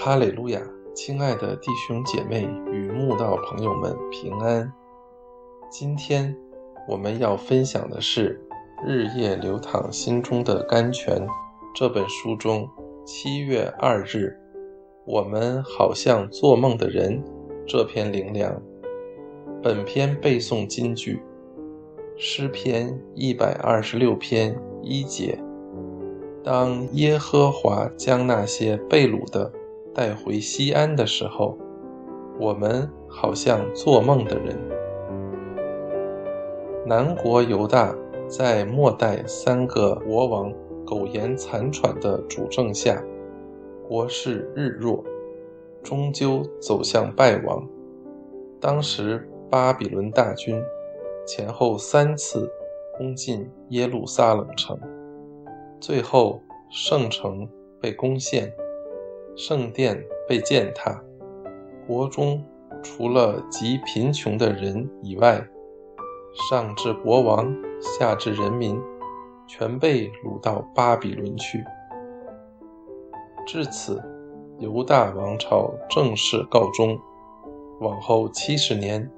[0.00, 0.62] 哈利路亚！
[0.94, 4.72] 亲爱的弟兄姐妹与慕道朋友们平安。
[5.68, 6.34] 今天
[6.86, 8.40] 我们要分享的是
[8.86, 11.20] 《日夜流淌心中的甘泉》
[11.74, 12.68] 这本书中
[13.04, 14.38] 七月二日，
[15.04, 17.20] 我们好像做梦的人
[17.66, 18.62] 这篇灵粮。
[19.60, 21.20] 本篇背诵金句：
[22.16, 25.36] 诗篇一百二十六篇一节。
[26.44, 29.52] 当耶和华将那些被掳的
[29.98, 31.58] 带回西安的时候，
[32.38, 34.56] 我们好像做梦的人。
[36.86, 37.92] 南国犹大
[38.28, 40.54] 在末代三个国王
[40.86, 43.02] 苟延残喘的主政下，
[43.88, 45.02] 国势日弱，
[45.82, 47.68] 终究走向败亡。
[48.60, 50.62] 当时巴比伦大军
[51.26, 52.48] 前后三次
[52.96, 54.78] 攻进耶路撒冷城。
[55.80, 56.40] 最后，
[56.70, 57.48] 圣城
[57.80, 58.54] 被攻陷，
[59.38, 61.00] 圣殿被践踏，
[61.86, 62.44] 国中
[62.82, 65.46] 除了极贫穷的人以外，
[66.50, 68.76] 上至国王，下至人民，
[69.46, 71.62] 全被掳到巴比伦去。
[73.46, 74.02] 至此，
[74.58, 76.98] 犹大王朝正式告终。
[77.78, 79.08] 往后七十年，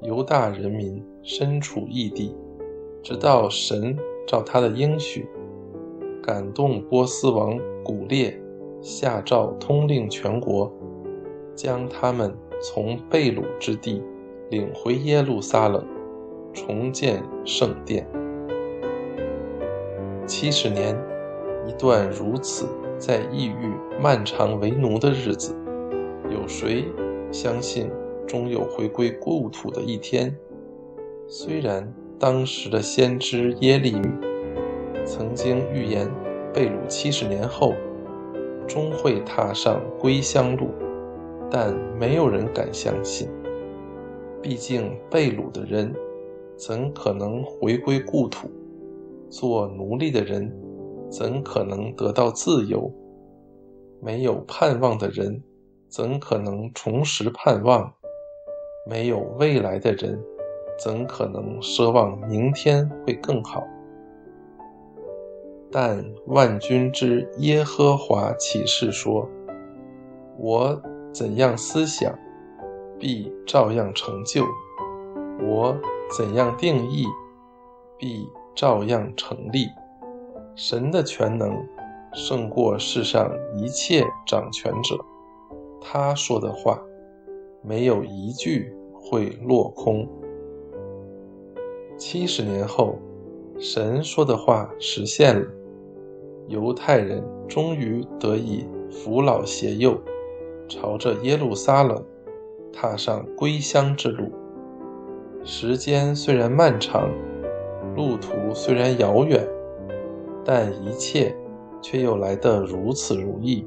[0.00, 2.36] 犹大人民身处异地，
[3.00, 5.28] 直到神照他的应许。
[6.20, 8.41] 感动波斯王古列，
[8.82, 10.70] 下诏通令全国，
[11.54, 14.02] 将他们从被掳之地
[14.50, 15.86] 领回耶路撒冷，
[16.52, 18.04] 重建圣殿。
[20.26, 21.00] 七十年，
[21.64, 22.66] 一段如此
[22.98, 25.54] 在异域漫长为奴的日子，
[26.28, 26.84] 有谁
[27.30, 27.88] 相信
[28.26, 30.36] 终有回归故土的一天？
[31.28, 34.08] 虽然当时的先知耶利米。
[35.04, 36.08] 曾经预言，
[36.52, 37.74] 被掳七十年后
[38.72, 40.70] 终会踏上归乡路，
[41.50, 43.28] 但没有人敢相信。
[44.40, 45.94] 毕竟被掳的人
[46.56, 48.48] 怎可能回归故土？
[49.28, 50.50] 做奴隶的人
[51.10, 52.90] 怎可能得到自由？
[54.00, 55.42] 没有盼望的人
[55.90, 57.92] 怎可能重拾盼望？
[58.88, 60.18] 没有未来的人
[60.82, 63.62] 怎可能奢望明天会更好？
[65.74, 69.26] 但万军之耶和华启示说
[70.38, 70.78] ：“我
[71.14, 72.14] 怎样思想，
[72.98, 74.44] 必照样成就；
[75.40, 75.74] 我
[76.14, 77.06] 怎样定义，
[77.98, 79.66] 必照样成立。
[80.54, 81.50] 神的全能
[82.12, 85.02] 胜过世上一切掌权者，
[85.80, 86.78] 他说的话
[87.62, 90.06] 没有一句会落空。
[91.96, 92.98] 七十年后，
[93.58, 95.46] 神说的话实现了。”
[96.48, 99.98] 犹太人终于得以扶老携幼，
[100.68, 102.04] 朝着耶路撒冷
[102.72, 104.30] 踏上归乡之路。
[105.44, 107.10] 时间虽然漫长，
[107.96, 109.46] 路途虽然遥远，
[110.44, 111.36] 但一切
[111.80, 113.66] 却又来得如此如意。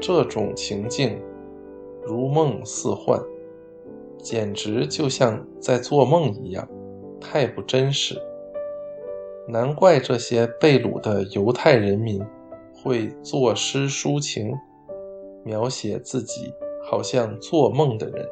[0.00, 1.20] 这种情境
[2.02, 3.20] 如梦似幻，
[4.18, 6.68] 简直就像在做梦一样，
[7.20, 8.16] 太不真实。
[9.52, 12.24] 难怪这些被掳的犹太人民
[12.74, 14.50] 会作诗抒情，
[15.44, 16.50] 描写自己
[16.82, 18.26] 好像做梦的人。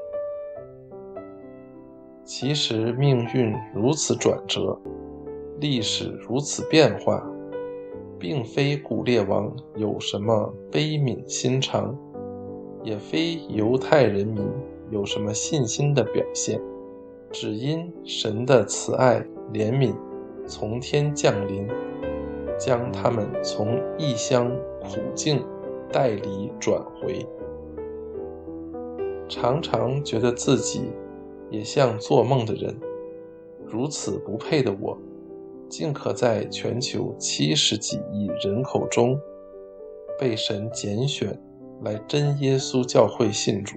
[2.24, 4.80] 其实命运如此转折，
[5.60, 7.22] 历史如此变化，
[8.18, 11.94] 并非古列王有什么悲悯心肠，
[12.82, 14.42] 也非犹太人民
[14.88, 16.58] 有什么信心的表现，
[17.30, 19.94] 只因神的慈爱怜悯。
[20.50, 21.64] 从天降临，
[22.58, 24.50] 将他们从异乡
[24.82, 25.46] 苦境
[25.92, 27.24] 带离转回。
[29.28, 30.90] 常常觉得自己
[31.50, 32.76] 也像做梦的人，
[33.64, 34.98] 如此不配的我，
[35.68, 39.16] 竟可在全球七十几亿人口中
[40.18, 41.40] 被神拣选
[41.84, 43.76] 来真耶稣教会信主。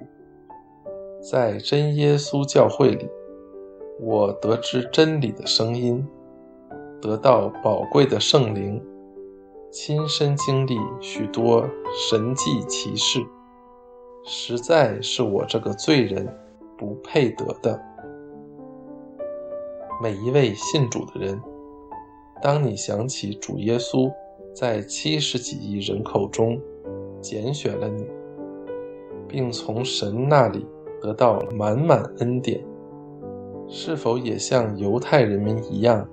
[1.21, 3.07] 在真耶稣教会里，
[3.99, 6.03] 我得知真理的声音。
[7.03, 8.81] 得到宝贵的圣灵，
[9.69, 13.19] 亲身经历许多神迹奇事，
[14.23, 16.25] 实在是我这个罪人
[16.77, 17.77] 不配得的。
[20.01, 21.41] 每一位信主的人，
[22.41, 24.09] 当你想起主耶稣
[24.55, 26.57] 在七十几亿人口中
[27.19, 28.07] 拣选了你，
[29.27, 30.65] 并从神那里
[31.01, 32.63] 得到满满恩典，
[33.67, 36.07] 是否也像犹太人民一样？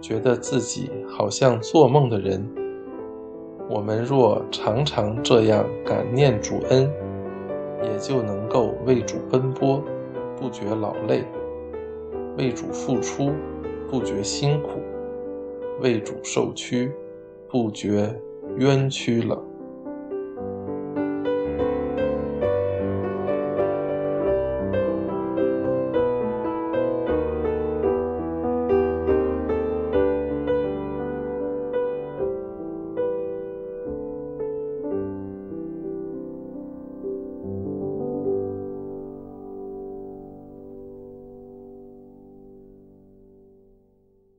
[0.00, 2.46] 觉得自己好像做梦的人，
[3.68, 6.90] 我们若常常这样感念主恩，
[7.82, 9.82] 也就能够为主奔波，
[10.36, 11.22] 不觉劳累；
[12.38, 13.30] 为主付出，
[13.90, 14.78] 不觉辛苦；
[15.80, 16.90] 为主受屈，
[17.48, 18.14] 不觉
[18.56, 19.38] 冤屈了。